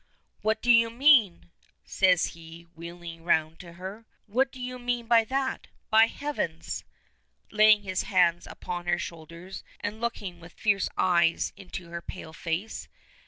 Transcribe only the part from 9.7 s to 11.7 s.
and looking with fierce eyes